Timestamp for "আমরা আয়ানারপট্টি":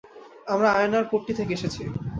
0.47-1.33